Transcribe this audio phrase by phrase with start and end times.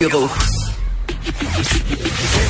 [0.00, 0.28] Bureau.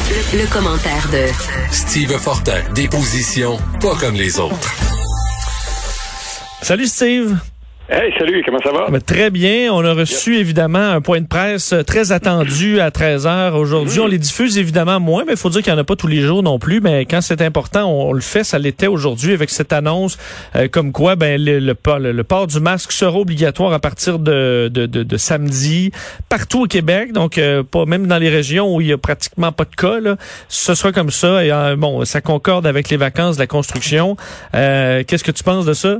[0.09, 1.27] Le, le commentaire de
[1.73, 4.73] Steve Fortin, des positions pas comme les autres.
[6.63, 7.37] Salut Steve.
[7.93, 8.89] Hey, salut, comment ça va?
[8.89, 9.73] Ben, très bien.
[9.73, 13.99] On a reçu évidemment un point de presse très attendu à 13 heures aujourd'hui.
[13.99, 14.03] Mm.
[14.03, 16.07] On les diffuse évidemment moins, mais il faut dire qu'il n'y en a pas tous
[16.07, 16.81] les jours non plus.
[16.81, 18.45] Mais quand c'est important, on, le fait.
[18.45, 20.19] Ça l'était aujourd'hui avec cette annonce
[20.55, 24.21] euh, comme quoi ben, le, le, le, le, port du masque sera obligatoire à partir
[24.21, 25.91] de, de, de, de samedi
[26.29, 27.13] partout au Québec.
[27.13, 29.99] Donc, euh, pas même dans les régions où il y a pratiquement pas de cas.
[29.99, 30.15] Là,
[30.49, 31.45] ce sera comme ça.
[31.45, 34.17] Et euh, bon, ça concorde avec les vacances de la construction.
[34.55, 35.99] Euh, Qu'est-ce que tu penses de ça?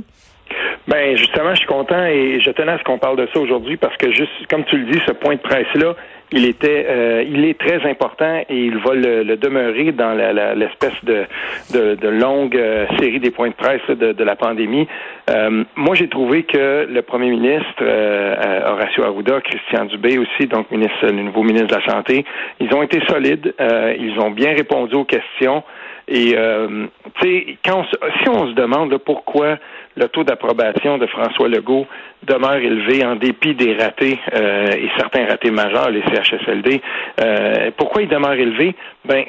[0.91, 3.77] Ben justement, je suis content et je tenais à ce qu'on parle de ça aujourd'hui
[3.77, 5.95] parce que juste comme tu le dis, ce point de presse là,
[6.33, 10.93] il était, euh, il est très important et il va le, le demeurer dans l'espèce
[11.03, 11.25] de,
[11.73, 14.87] de, de, longue euh, série des points de presse de, de, la pandémie.
[15.29, 20.71] Euh, moi, j'ai trouvé que le premier ministre euh, Horacio Arruda, Christian Dubé aussi, donc
[20.71, 22.25] ministre, le nouveau ministre de la santé,
[22.59, 25.63] ils ont été solides, euh, ils ont bien répondu aux questions.
[26.07, 26.35] Et
[27.21, 29.57] tu sais, quand si on se demande pourquoi
[29.95, 31.87] le taux d'approbation de François Legault
[32.23, 36.81] demeure élevé en dépit des ratés euh, et certains ratés majeurs, les CHSLD,
[37.23, 38.75] euh, pourquoi il demeure élevé?
[39.05, 39.23] Ben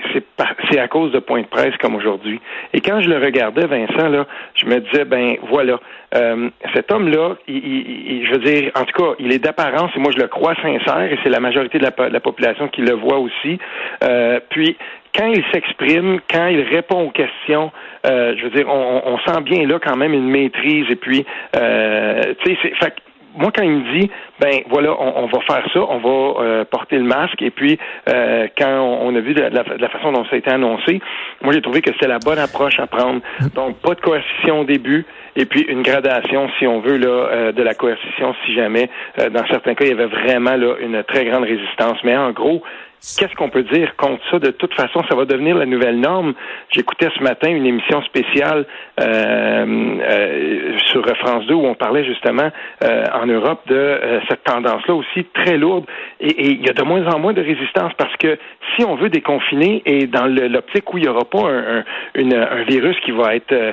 [0.71, 2.41] c'est à cause de points de presse comme aujourd'hui.
[2.75, 5.79] Et quand je le regardais, Vincent là, je me disais ben voilà,
[6.15, 9.99] euh, cet homme-là, il, il, je veux dire, en tout cas, il est d'apparence et
[9.99, 12.83] moi je le crois sincère et c'est la majorité de la, de la, population qui
[12.83, 13.59] le voit aussi.
[14.05, 14.77] Euh, puis
[15.17, 17.71] quand il s'exprime, quand il répond aux questions,
[18.07, 21.25] euh, je veux dire, on, on, sent bien là quand même une maîtrise et puis,
[21.57, 22.95] euh, tu sais, fait
[23.37, 26.65] moi, quand il me dit, ben voilà, on, on va faire ça, on va euh,
[26.65, 30.13] porter le masque, et puis euh, quand on, a vu de la, de la, façon
[30.13, 31.01] dont ça a été annoncé,
[31.41, 33.21] moi j'ai trouvé que c'était la bonne approche à prendre.
[33.55, 37.53] Donc pas de coercition au début, et puis une gradation, si on veut, là, euh,
[37.53, 41.25] de la coercition, si jamais, dans certains cas, il y avait vraiment là une très
[41.25, 41.99] grande résistance.
[42.05, 42.63] Mais en gros,
[43.03, 44.39] Qu'est-ce qu'on peut dire contre ça?
[44.39, 46.35] De toute façon, ça va devenir la nouvelle norme.
[46.71, 48.65] J'écoutais ce matin une émission spéciale
[49.01, 52.49] euh, euh, sur France 2 où on parlait justement
[52.85, 55.85] euh, en Europe de euh, cette tendance-là aussi très lourde.
[56.21, 58.39] Et il y a de moins en moins de résistance parce que
[58.77, 62.63] si on veut déconfiner et dans l'optique où il n'y aura pas un, un, un,
[62.63, 63.73] virus qui va être euh,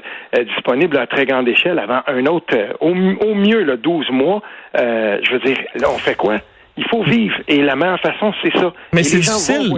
[0.56, 4.42] disponible à très grande échelle avant un autre, au, mieux là, 12 mois,
[4.74, 6.38] je veux dire, là, on fait quoi?
[6.80, 7.36] Il faut vivre.
[7.50, 8.72] Et la meilleure façon, c'est ça.
[8.94, 9.76] Mais c'est difficile.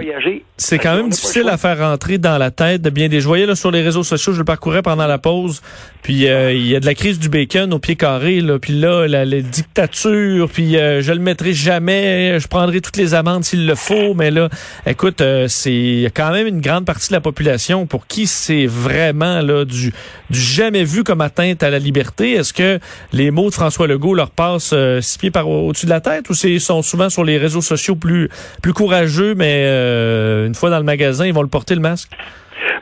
[0.56, 3.18] C'est quand même difficile à faire rentrer dans la tête de bien des.
[3.18, 5.62] Voyais là, sur les réseaux sociaux, je le parcourais pendant la pause.
[6.02, 8.40] Puis euh, il y a de la crise du bacon au pied carré.
[8.40, 10.48] Là, puis là, la, la dictature.
[10.48, 12.38] Puis euh, je le mettrai jamais.
[12.40, 14.14] Je prendrai toutes les amendes s'il le faut.
[14.14, 14.48] Mais là,
[14.86, 19.40] écoute, euh, c'est quand même une grande partie de la population pour qui c'est vraiment
[19.40, 19.92] là du,
[20.30, 22.32] du jamais vu comme atteinte à la liberté.
[22.32, 22.78] Est-ce que
[23.12, 26.34] les mots de François Legault leur passent six pieds par au-dessus de la tête ou
[26.34, 28.28] c'est sont souvent sur les réseaux sociaux plus
[28.62, 32.10] plus courageux, mais euh, une fois dans le magasin, ils vont le porter le masque?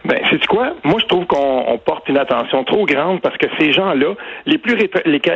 [0.04, 0.74] Ben, c'est quoi?
[0.84, 4.14] Moi, je trouve qu'on porte une attention trop grande parce que ces gens-là,
[4.46, 4.90] les plus les,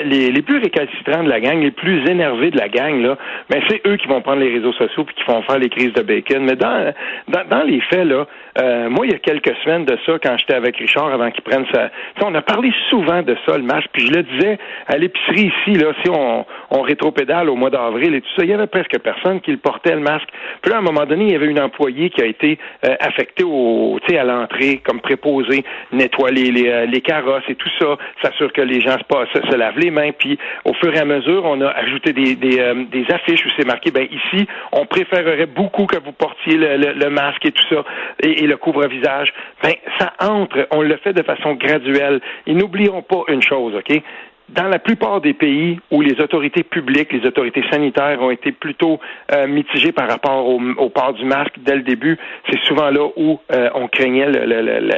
[0.05, 3.17] les, les, plus récalcitrants de la gang, les plus énervés de la gang, là,
[3.51, 5.93] ben, c'est eux qui vont prendre les réseaux sociaux puis qui vont faire les crises
[5.93, 6.45] de bacon.
[6.45, 6.93] Mais dans,
[7.29, 8.27] dans, dans les faits, là,
[8.61, 11.43] euh, moi, il y a quelques semaines de ça, quand j'étais avec Richard avant qu'il
[11.43, 11.91] prenne sa.
[12.23, 15.79] On a parlé souvent de ça, le masque, puis je le disais à l'épicerie ici,
[15.79, 18.99] là, si on, on rétropédale au mois d'avril et tout ça, il y avait presque
[19.01, 20.29] personne qui le portait le masque.
[20.63, 22.95] Puis là, à un moment donné, il y avait une employée qui a été euh,
[23.01, 28.53] affectée au, à l'entrée comme préposée, nettoyer les, euh, les, carrosses et tout ça, s'assure
[28.53, 30.11] que les gens se, passent, se lavent les mains.
[30.13, 33.51] Puis au fur et à mesure, on a ajouté des, des, euh, des affiches où
[33.57, 37.53] c'est marqué, ben ici, on préférerait beaucoup que vous portiez le, le, le masque et
[37.53, 37.85] tout ça.
[38.23, 42.21] Et, et le couvre-visage, ben, ça entre, on le fait de façon graduelle.
[42.47, 44.03] Et n'oublions pas une chose, OK?
[44.51, 49.01] Dans la plupart des pays où les autorités publiques, les autorités sanitaires ont été plutôt
[49.33, 52.19] euh, mitigées par rapport au, au, port du masque dès le début,
[52.51, 54.29] c'est souvent là où euh, on craignait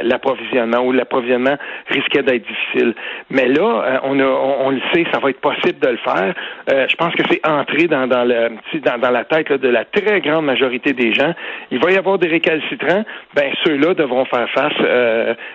[0.03, 1.55] l'approvisionnement, où l'approvisionnement
[1.87, 2.93] risquait d'être difficile.
[3.29, 6.33] Mais là, euh, on, a, on, le sait, ça va être possible de le faire.
[6.69, 9.69] Euh, je pense que c'est entré dans, dans, le, dans, dans la tête là, de
[9.69, 11.33] la très grande majorité des gens.
[11.71, 13.05] Il va y avoir des récalcitrants.
[13.33, 14.73] Ben ceux-là devront faire face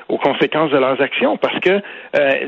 [0.08, 1.80] aux conséquences de leurs actions parce que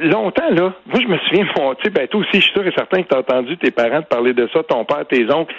[0.06, 2.72] longtemps là, moi je me souviens tu sais, ben, toi aussi, je suis sûr et
[2.72, 5.54] certain que tu as entendu tes parents te parler de ça, ton père, tes oncles.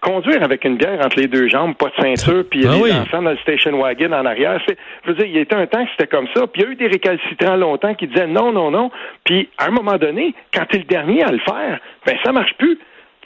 [0.00, 2.92] Conduire avec une bière entre les deux jambes, pas de ceinture, puis ah les oui.
[2.92, 5.56] enfants dans le station wagon en arrière, c'est, je veux dire, il y a été
[5.56, 8.06] un temps que c'était comme ça, puis il y a eu des récalcitrants longtemps qui
[8.06, 8.92] disaient non, non, non,
[9.24, 12.30] puis à un moment donné, quand tu es le dernier à le faire, ben ça
[12.30, 12.78] marche plus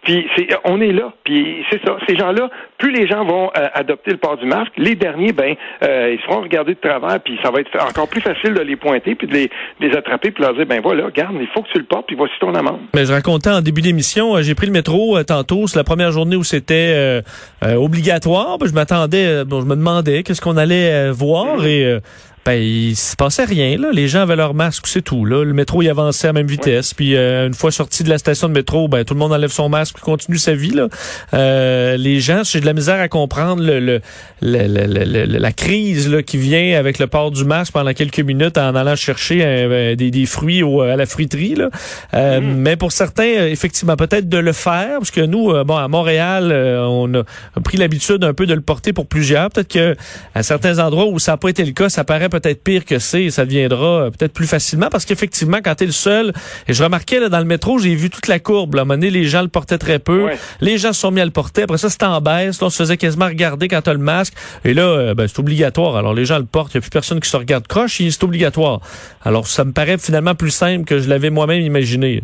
[0.02, 1.12] Puis c'est, on est là.
[1.25, 1.96] Puis c'est ça.
[2.08, 5.54] Ces gens-là, plus les gens vont euh, adopter le port du masque, les derniers, ben,
[5.84, 8.76] euh, ils seront regardés de travers, puis ça va être encore plus facile de les
[8.76, 9.50] pointer, puis de les,
[9.81, 12.16] les attraper, puis leur dire, ben voilà, regarde, il faut que tu le portes, puis
[12.16, 12.81] voici ton amende.
[12.94, 16.37] Mais je racontais en début d'émission, j'ai pris le métro tantôt, c'est la première journée
[16.37, 17.22] où c'était
[17.62, 18.58] obligatoire.
[18.64, 21.69] je m'attendais, bon, je me demandais qu'est-ce qu'on allait voir mm-hmm.
[21.69, 21.99] et
[22.44, 23.90] ben il se passait rien là.
[23.92, 25.24] Les gens avaient leur masque, c'est tout.
[25.24, 26.92] Là, le métro il avançait à même vitesse.
[26.92, 29.52] Puis euh, une fois sorti de la station de métro, ben tout le monde enlève
[29.52, 30.88] son masque, et continue sa vie là.
[31.34, 34.00] Euh, les gens, j'ai de la misère à comprendre le,
[34.40, 38.74] le, la crise là, qui vient avec le port du masque pendant quelques minutes en
[38.74, 41.70] allant chercher euh, des, des, fruits au, à la fruiterie là.
[42.14, 42.56] Euh, mm.
[42.56, 47.12] Mais pour certains, effectivement, peut-être de le faire parce que nous, bon à Montréal, on
[47.14, 47.22] a
[47.62, 49.48] pris l'habitude un peu de le porter pour plusieurs.
[49.50, 49.96] Peut-être que
[50.34, 52.99] à certains endroits où ça n'a pas été le cas, ça paraît peut-être pire que
[52.99, 56.32] c'est, ça deviendra euh, peut-être plus facilement parce qu'effectivement, quand tu es le seul,
[56.67, 58.75] et je remarquais là, dans le métro, j'ai vu toute la courbe.
[58.75, 58.81] Là.
[58.81, 60.31] À un moment donné, les gens le portaient très peu.
[60.61, 61.62] Les gens se sont mis à le porter.
[61.62, 62.61] Après ça, c'était en baisse.
[62.61, 64.34] Là, on se faisait quasiment regarder quand tu as le masque.
[64.64, 65.96] Et là, euh, ben, c'est obligatoire.
[65.96, 66.75] Alors, les gens le portent.
[66.75, 67.99] Il n'y a plus personne qui se regarde croche.
[67.99, 68.81] C'est obligatoire.
[69.23, 72.23] Alors, ça me paraît finalement plus simple que je l'avais moi-même imaginé.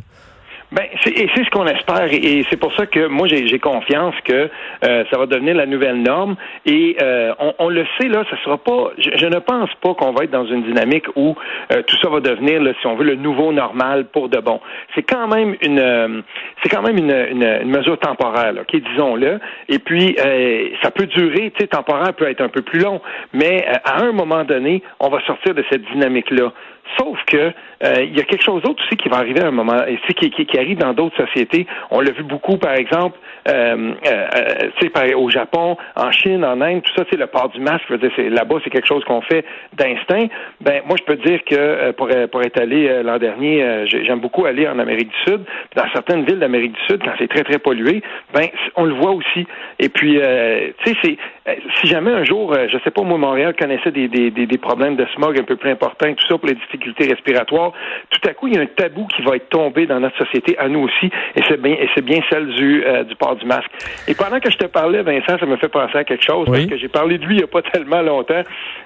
[0.70, 4.50] Ben, et c'est ce qu'on espère, et, c'est pour ça que moi j'ai confiance que
[4.84, 6.36] euh, ça va devenir la nouvelle norme.
[6.66, 8.90] Et euh, on, le sait là, ça sera pas.
[8.98, 11.34] Je, ne pense pas qu'on va être dans une dynamique où
[11.72, 14.60] euh, tout ça va devenir, si on veut, le nouveau normal pour de bon.
[14.94, 16.22] C'est quand même une,
[16.62, 19.40] c'est quand même une, une, mesure temporaire, là, disons-le.
[19.70, 20.16] Et puis
[20.82, 23.00] ça peut durer, tu sais, temporaire peut être un peu plus long,
[23.32, 26.52] mais à un moment donné, on va sortir de cette dynamique là.
[26.96, 27.52] Sauf que
[27.84, 29.98] euh, il y a quelque chose d'autre aussi qui va arriver à un moment, et
[30.14, 31.66] qui, qui, qui arrive dans d'autres sociétés.
[31.90, 33.18] On l'a vu beaucoup, par exemple,
[33.48, 37.88] euh, euh, au Japon, en Chine, en Inde, tout ça, c'est le port du masque.
[37.88, 39.44] Là-bas, c'est quelque chose qu'on fait
[39.76, 40.28] d'instinct.
[40.60, 44.44] Ben, moi, je peux dire que euh, pour, pour être allé l'an dernier, j'aime beaucoup
[44.44, 45.40] aller en Amérique du Sud.
[45.76, 48.02] Dans certaines villes d'Amérique du Sud, quand c'est très très pollué,
[48.34, 48.46] ben,
[48.76, 49.46] on le voit aussi.
[49.78, 50.20] Et puis,
[50.84, 51.16] tu sais,
[51.80, 55.06] si jamais un jour, je sais pas, moi, Montréal connaissait des, des, des, problèmes de
[55.14, 57.72] smog un peu plus importants, tout ça pour les difficultés respiratoires,
[58.10, 60.58] tout à coup, il y a un tabou qui va être tombé dans notre société,
[60.58, 63.70] à nous aussi, et c'est bien, et c'est bien celle du, du port du masque.
[64.06, 66.66] Et pendant que je te parlais, Vincent, ça me fait penser à quelque chose, parce
[66.66, 68.42] que j'ai parlé de lui il n'y a pas tellement longtemps.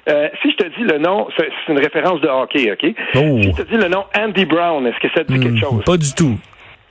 [0.09, 2.95] Euh, si je te dis le nom, c'est une référence de hockey, OK?
[3.15, 3.41] Oh.
[3.41, 5.71] Si je te dis le nom Andy Brown, est-ce que ça te dit quelque hmm,
[5.71, 5.85] chose?
[5.85, 6.39] Pas du tout.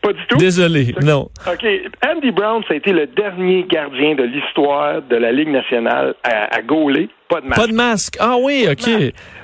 [0.02, 0.38] Pas du tout?
[0.38, 1.30] Désolé, non.
[1.48, 1.66] OK.
[2.08, 6.56] Andy Brown, ça a été le dernier gardien de l'histoire de la Ligue nationale à,
[6.56, 7.10] à gauler.
[7.30, 7.62] Pas de masque.
[7.62, 8.18] Pas de masque.
[8.20, 8.90] Ah oui, OK.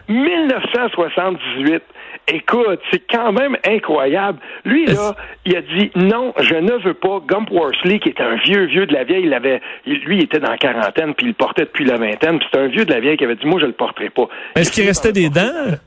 [0.10, 1.84] 1978.
[2.30, 4.40] Écoute, c'est quand même incroyable.
[4.66, 5.16] Lui, là,
[5.46, 7.22] il a dit non, je ne veux pas.
[7.26, 10.40] Gump Worsley, qui est un vieux, vieux de la vieille, il avait, lui, il était
[10.40, 12.94] dans la quarantaine, puis il le portait depuis la vingtaine, puis c'était un vieux de
[12.94, 14.28] la vieille qui avait dit, moi, je le porterai pas.
[14.56, 15.78] Est-ce qu'il restait des dents?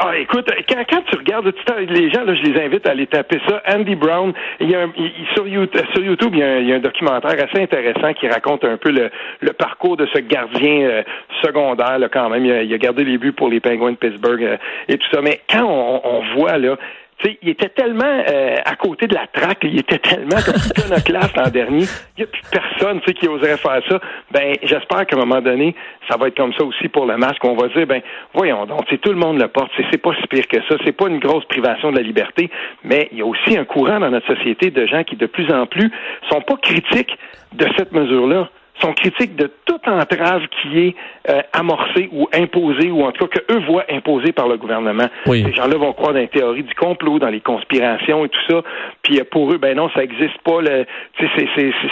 [0.00, 1.52] Ah, écoute, quand, quand tu regardes
[1.88, 3.60] les gens, là, je les invite à aller taper ça.
[3.66, 4.92] Andy Brown, il y a un,
[5.34, 8.14] sur, YouTube, sur YouTube, il y, a un, il y, a un, documentaire assez intéressant
[8.14, 9.10] qui raconte un peu le,
[9.40, 11.02] le parcours de ce gardien euh,
[11.42, 12.44] secondaire, là, quand même.
[12.44, 14.56] Il a, il a, gardé les buts pour les Penguins de Pittsburgh euh,
[14.86, 15.20] et tout ça.
[15.20, 16.76] Mais quand on, on voit là
[17.24, 21.36] sais, il était tellement euh, à côté de la traque, il était tellement comme iconoclaste
[21.36, 21.84] l'an dernier,
[22.16, 24.00] il n'y a plus personne qui oserait faire ça.
[24.30, 25.74] Ben, j'espère qu'à un moment donné,
[26.08, 27.44] ça va être comme ça aussi pour le masque.
[27.44, 28.02] On va dire, ben,
[28.34, 31.08] voyons donc, tout le monde le porte, c'est pas si pire que ça, c'est pas
[31.08, 32.50] une grosse privation de la liberté,
[32.84, 35.50] mais il y a aussi un courant dans notre société de gens qui de plus
[35.52, 35.90] en plus
[36.30, 37.16] sont pas critiques
[37.52, 38.48] de cette mesure-là
[38.80, 40.94] sont critiques de toute entrave qui est
[41.28, 45.08] euh, amorcée ou imposée, ou en tout cas qu'eux voient imposée par le gouvernement.
[45.26, 45.44] Oui.
[45.44, 48.62] Ces gens-là vont croire dans les théories du complot, dans les conspirations et tout ça.
[49.02, 50.60] Puis euh, pour eux, ben non, ça existe pas.
[50.60, 50.86] Le,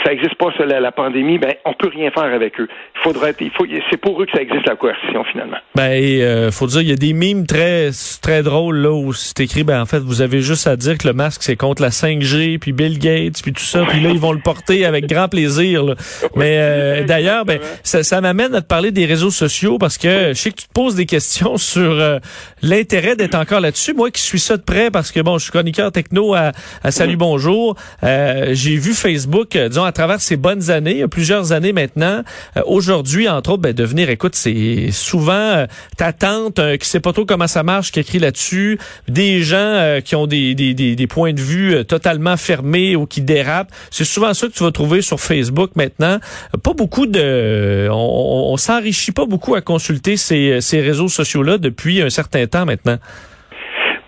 [0.04, 1.38] ça existe pas la, la, pandémie.
[1.38, 2.68] Ben on peut rien faire avec eux.
[2.96, 5.58] Il faudrait, il faut, c'est pour eux que ça existe la coercition finalement.
[5.74, 7.90] Ben, euh, faut dire, il y a des mimes très
[8.22, 9.64] très drôles là où c'est écrit.
[9.64, 12.58] Ben en fait, vous avez juste à dire que le masque c'est contre la 5G,
[12.58, 13.84] puis Bill Gates, puis tout ça.
[13.88, 15.84] Puis là, ils vont le porter avec grand plaisir.
[15.84, 15.94] Là.
[16.36, 20.32] Mais euh, d'ailleurs, ben, ça, ça m'amène à te parler des réseaux sociaux parce que
[20.34, 22.18] je sais que tu te poses des questions sur euh,
[22.60, 23.94] l'intérêt d'être encore là-dessus.
[23.94, 26.52] Moi qui suis ça de près parce que bon, je suis chroniqueur techno à,
[26.90, 27.76] Salut Bonjour.
[28.02, 32.22] Euh, j'ai vu Facebook, disons, à travers ces bonnes années, plusieurs années maintenant.
[32.66, 35.66] Aujourd'hui, entre autres, ben, devenir, écoute, c'est souvent
[35.96, 38.78] ta tante qui sait pas trop comment ça marche, qui écrit là-dessus,
[39.08, 43.20] des gens qui ont des, des, des, des, points de vue totalement fermés ou qui
[43.20, 43.72] dérapent.
[43.90, 46.18] C'est souvent ça que tu vas trouver sur Facebook maintenant.
[46.62, 52.02] Pas beaucoup de, on, on s'enrichit pas beaucoup à consulter ces, ces réseaux sociaux-là depuis
[52.02, 52.96] un certain temps maintenant.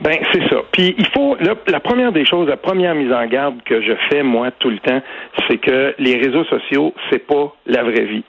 [0.01, 0.63] Ben c'est ça.
[0.73, 4.23] Puis il faut la première des choses, la première mise en garde que je fais
[4.23, 5.03] moi tout le temps,
[5.49, 8.25] c'est que les réseaux sociaux c'est pas la vraie vie.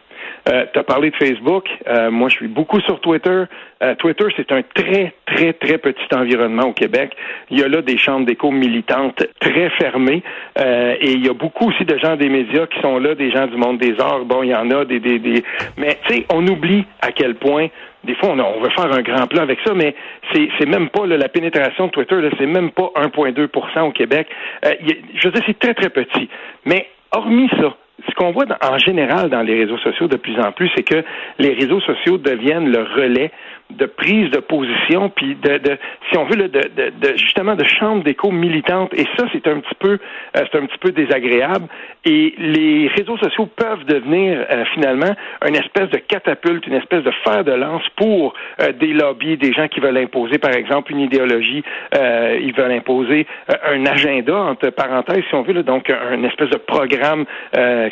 [0.49, 1.69] Euh, tu as parlé de Facebook.
[1.87, 3.43] Euh, moi, je suis beaucoup sur Twitter.
[3.83, 7.11] Euh, Twitter, c'est un très, très, très petit environnement au Québec.
[7.49, 10.23] Il y a là des chambres d'écho militantes très fermées.
[10.57, 13.47] et il y a beaucoup aussi de gens des médias qui sont là, des gens
[13.47, 14.25] du monde des arts.
[14.25, 14.99] Bon, il y en a des...
[14.99, 15.43] des, des...
[15.77, 17.67] Mais, tu sais, on oublie à quel point
[18.05, 19.93] des fois, on, on, veut faire un grand plan avec ça, mais
[20.33, 24.27] c'est même pas la pénétration de Twitter, c'est même pas 1,2% au Québec.
[24.63, 26.29] je veux dire, c'est très, très petit.
[26.65, 27.75] Mais hormis ça,
[28.07, 31.03] ce qu'on voit en général dans les réseaux sociaux de plus en plus, c'est que
[31.37, 33.31] les réseaux sociaux deviennent le relais
[33.69, 35.77] de prise de position, puis de, de
[36.09, 38.93] si on veut, de, de, de, justement de chambre d'écho militante.
[38.93, 39.97] Et ça, c'est un petit peu, euh,
[40.33, 41.67] c'est un petit peu désagréable.
[42.03, 45.13] Et les réseaux sociaux peuvent devenir euh, finalement
[45.47, 49.53] une espèce de catapulte, une espèce de fer de lance pour euh, des lobbies, des
[49.53, 51.63] gens qui veulent imposer, par exemple, une idéologie.
[51.93, 53.27] ils veulent imposer
[53.65, 57.25] un agenda entre parenthèses, si on veut, donc un espèce de programme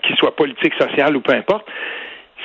[0.03, 1.65] qui soit politique, social ou peu importe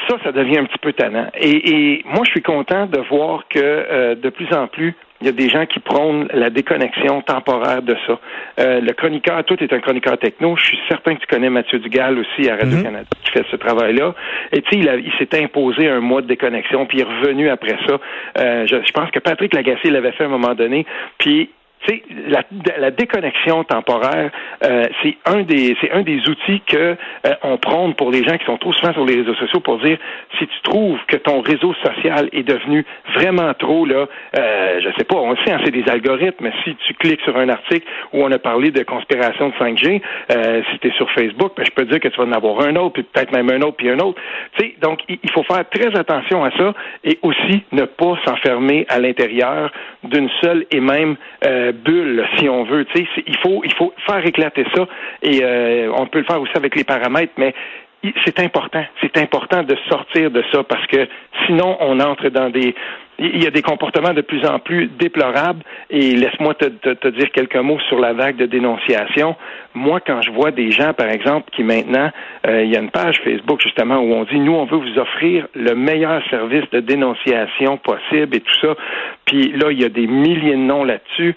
[0.09, 1.29] ça, ça devient un petit peu tannant.
[1.41, 5.29] Et, moi, je suis content de voir que euh, de plus en plus, il y
[5.29, 8.19] a des gens qui prônent la déconnexion temporaire de ça.
[8.59, 10.57] Euh, le chroniqueur, tout est un chroniqueur techno.
[10.57, 13.23] Je suis certain que tu connais Mathieu Dugal aussi à Radio-Canada mhm.
[13.23, 14.15] qui fait ce travail-là.
[14.51, 17.77] Et tu sais, il, s'est imposé un mois de déconnexion, puis il est revenu après
[17.87, 18.01] ça.
[18.39, 20.87] Euh, je, je, pense que Patrick Lagacé l'avait fait à un moment donné.
[21.19, 21.51] Puis
[21.87, 22.43] c'est la,
[22.79, 24.31] la, déconnexion temporaire,
[24.65, 26.97] euh, c'est un des c'est un des outils que
[27.27, 29.79] euh, on prône pour les gens qui sont trop souvent sur les réseaux sociaux pour
[29.79, 29.99] dire
[30.39, 32.85] si tu trouves que ton réseau social est devenu
[33.15, 34.07] vraiment trop là,
[34.39, 37.37] euh, je sais pas, on sait, hein, c'est des algorithmes, mais si tu cliques sur
[37.37, 41.11] un article où on a parlé de conspiration de 5G, euh, si tu es sur
[41.11, 43.51] Facebook, ben, je peux dire que tu vas en avoir un autre, puis peut-être même
[43.51, 44.21] un autre, puis un autre.
[44.57, 46.75] Tu sais, donc il faut faire très attention à ça
[47.05, 49.71] et aussi ne pas s'enfermer à l'intérieur
[50.05, 52.85] d'une seule et même euh, bulle, si on veut.
[52.87, 54.87] Tu sais, il faut, il faut faire éclater ça
[55.23, 57.55] et euh, on peut le faire aussi avec les paramètres, mais
[58.25, 58.85] c'est important.
[59.01, 61.07] C'est important de sortir de ça parce que
[61.47, 62.75] sinon on entre dans des
[63.23, 67.57] il y a des comportements de plus en plus déplorables et laisse-moi te, dire quelques
[67.57, 69.37] mots sur la vague de dénonciation.
[69.75, 72.11] Moi, quand je vois des gens, par exemple, qui maintenant,
[72.47, 74.99] euh, il y a une page Facebook justement où on dit, nous, on veut vous
[74.99, 78.75] offrir le meilleur service de dénonciation possible et tout ça.
[79.25, 81.35] Puis là, il y a des milliers de noms là-dessus.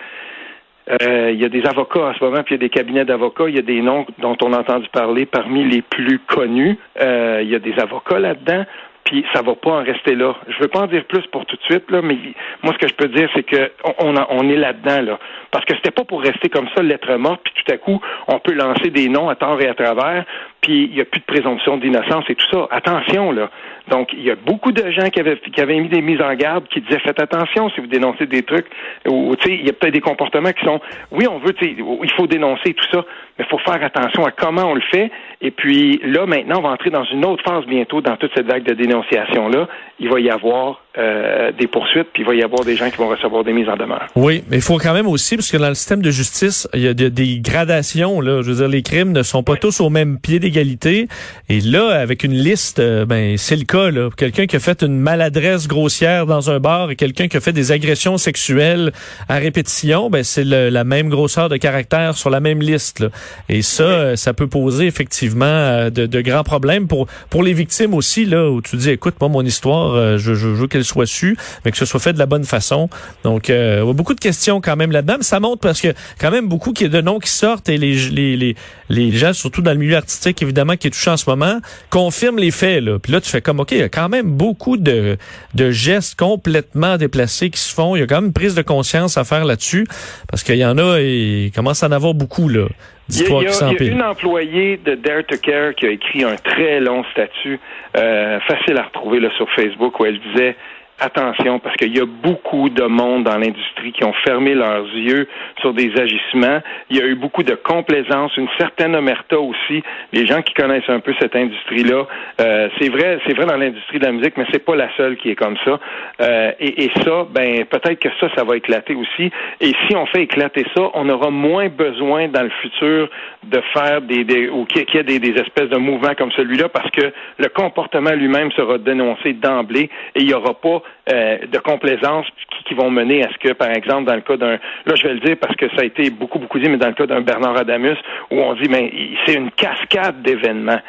[1.01, 3.05] Euh, il y a des avocats en ce moment, puis il y a des cabinets
[3.05, 3.45] d'avocats.
[3.47, 6.77] Il y a des noms dont on a entendu parler parmi les plus connus.
[7.01, 8.65] Euh, il y a des avocats là-dedans
[9.05, 10.35] puis ça va pas en rester là.
[10.47, 12.17] Je veux pas en dire plus pour tout de suite, là, mais
[12.63, 15.19] moi, ce que je peux dire, c'est que on, on est là-dedans, là.
[15.51, 18.39] Parce que c'était pas pour rester comme ça, lettre morte, puis tout à coup, on
[18.39, 20.25] peut lancer des noms à tort et à travers,
[20.65, 22.67] puis il n'y a plus de présomption d'innocence et tout ça.
[22.71, 23.51] Attention, là.
[23.87, 26.33] Donc, il y a beaucoup de gens qui avaient, qui avaient mis des mises en
[26.33, 28.65] garde, qui disaient faites attention si vous dénoncez des trucs,
[29.07, 30.81] ou, tu sais, il y a peut-être des comportements qui sont,
[31.11, 33.05] oui, on veut, tu sais, il faut dénoncer tout ça,
[33.37, 35.11] mais il faut faire attention à comment on le fait.
[35.41, 38.47] Et puis là, maintenant, on va entrer dans une autre phase bientôt dans toute cette
[38.47, 39.67] vague de dénonciation-là.
[39.99, 42.95] Il va y avoir euh, des poursuites, puis il va y avoir des gens qui
[42.95, 44.07] vont recevoir des mises en demeure.
[44.15, 46.79] Oui, mais il faut quand même aussi, parce que dans le système de justice, il
[46.79, 48.21] y a des gradations.
[48.21, 51.09] Là, je veux dire, les crimes ne sont pas tous au même pied d'égalité.
[51.49, 53.91] Et là, avec une liste, euh, ben c'est le cas.
[53.91, 57.41] Là, quelqu'un qui a fait une maladresse grossière dans un bar et quelqu'un qui a
[57.41, 58.93] fait des agressions sexuelles
[59.27, 63.01] à répétition, ben c'est la même grosseur de caractère sur la même liste.
[63.01, 63.09] Là.
[63.49, 67.93] Et ça, euh, ça peut poser effectivement de, de, grands problèmes pour pour les victimes
[67.93, 68.23] aussi.
[68.23, 69.84] Là, où tu dis, écoute, moi, mon histoire,
[70.17, 72.89] je, je veux qu'elle soit su, mais que ce soit fait de la bonne façon.
[73.23, 75.15] Donc, euh, beaucoup de questions quand même là-dedans.
[75.17, 78.37] Mais ça montre parce que quand même beaucoup de noms qui sortent et les, les,
[78.37, 78.55] les,
[78.89, 82.39] les gens, surtout dans le milieu artistique, évidemment, qui est touché en ce moment, confirment
[82.39, 82.83] les faits.
[82.83, 82.99] Là.
[82.99, 85.17] Puis là, tu fais comme, OK, il y a quand même beaucoup de,
[85.53, 87.95] de gestes complètement déplacés qui se font.
[87.95, 89.87] Il y a quand même une prise de conscience à faire là-dessus
[90.27, 92.49] parce qu'il y en a et il commence à en avoir beaucoup.
[92.49, 92.67] là.
[93.09, 96.23] Il y, a, il y a une employée de Dare to Care qui a écrit
[96.23, 97.59] un très long statut,
[97.95, 100.55] euh, facile à retrouver là, sur Facebook, où elle disait
[100.99, 105.27] attention parce qu'il y a beaucoup de monde dans l'industrie qui ont fermé leurs yeux
[105.59, 106.61] sur des agissements.
[106.89, 109.83] Il y a eu beaucoup de complaisance, une certaine omerta aussi.
[110.13, 112.05] Les gens qui connaissent un peu cette industrie-là,
[112.39, 115.17] euh, c'est vrai, c'est vrai dans l'industrie de la musique, mais c'est pas la seule
[115.17, 115.79] qui est comme ça.
[116.21, 119.31] Euh, et, et, ça, ben peut-être que ça, ça va éclater aussi.
[119.59, 123.09] Et si on fait éclater ça, on aura moins besoin dans le futur
[123.43, 126.69] de faire des, des ou qu'il y ait des, des espèces de mouvements comme celui-là,
[126.69, 131.57] parce que le comportement lui-même sera dénoncé d'emblée et il n'y aura pas euh, de
[131.59, 132.25] complaisance
[132.65, 134.53] qui, vont mener à ce que, par exemple, dans le cas d'un,
[134.85, 136.87] là je vais le dire parce que ça a été beaucoup, beaucoup dit, mais dans
[136.87, 137.97] le cas d'un Bernard Adamus,
[138.31, 138.91] où on dit, mais
[139.25, 140.79] c'est une cascade d'événements.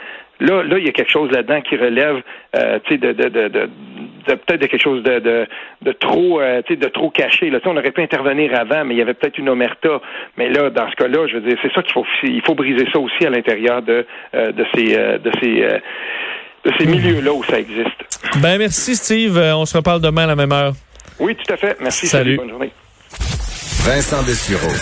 [0.41, 2.23] Là, là, il y a quelque chose là-dedans qui relève,
[2.57, 3.69] euh, tu sais, de, de, de, de
[4.27, 5.47] peut-être de quelque chose de, de,
[5.83, 7.49] de trop euh, de trop caché.
[7.49, 7.59] Là.
[7.65, 10.01] on aurait pu intervenir avant, mais il y avait peut-être une omerta.
[10.37, 12.87] Mais là, dans ce cas-là, je veux dire, c'est ça qu'il faut il faut briser
[12.93, 15.81] ça aussi à l'intérieur de, euh, de ces de ces
[16.65, 18.06] de ces milieux-là où ça existe.
[18.37, 20.75] Ben merci Steve, on se reparle demain à la même heure.
[21.19, 21.77] Oui, tout à fait.
[21.81, 22.07] Merci.
[22.07, 22.37] Salut.
[22.37, 22.73] bonne journée.
[23.85, 24.73] Vincent Dessureau,